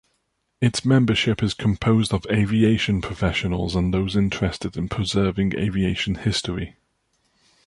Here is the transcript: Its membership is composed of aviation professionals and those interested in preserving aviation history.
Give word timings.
Its 0.61 0.83
membership 0.83 1.43
is 1.43 1.53
composed 1.53 2.11
of 2.11 2.25
aviation 2.31 3.03
professionals 3.03 3.75
and 3.75 3.93
those 3.93 4.15
interested 4.15 4.75
in 4.75 4.89
preserving 4.89 5.53
aviation 5.55 6.15
history. 6.15 6.75